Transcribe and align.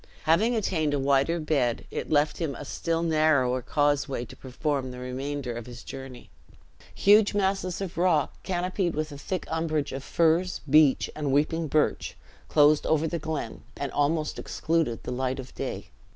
Having 0.23 0.55
attained 0.55 0.95
a 0.95 0.99
wider 0.99 1.39
bed, 1.39 1.85
it 1.91 2.09
left 2.09 2.37
him 2.39 2.55
a 2.55 2.65
still 2.65 3.03
narrower 3.03 3.61
causeway 3.61 4.25
to 4.25 4.35
perform 4.35 4.89
the 4.89 4.97
remainder 4.97 5.53
of 5.55 5.67
his 5.67 5.83
journey. 5.83 6.31
Huge 6.95 7.35
masses 7.35 7.81
of 7.81 7.99
rock, 7.99 8.33
canopied 8.41 8.95
with 8.95 9.11
a 9.11 9.17
thick 9.19 9.45
umbrage 9.51 9.91
of 9.91 10.03
firs, 10.03 10.61
beech, 10.67 11.07
and 11.15 11.31
weeping 11.31 11.67
birch, 11.67 12.17
closed 12.47 12.87
over 12.87 13.05
the 13.07 13.19
glen 13.19 13.61
and 13.77 13.91
almost 13.91 14.39
excluded 14.39 15.03
the 15.03 15.11
light 15.11 15.37
of 15.37 15.53
day. 15.53 15.89